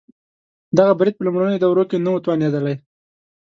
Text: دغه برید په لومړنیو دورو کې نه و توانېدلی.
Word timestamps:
دغه 0.77 0.93
برید 0.99 1.15
په 1.17 1.25
لومړنیو 1.25 1.61
دورو 1.63 1.83
کې 1.89 1.97
نه 2.05 2.09
و 2.11 2.23
توانېدلی. 2.25 2.75